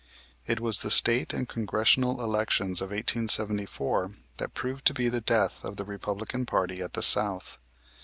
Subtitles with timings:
[0.47, 5.63] It was the State and Congressional elections of 1874 that proved to be the death
[5.63, 7.59] of the Republican party at the South.